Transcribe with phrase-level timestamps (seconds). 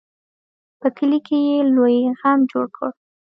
[0.79, 2.89] په کلي کې یې لوی غم جوړ کړ.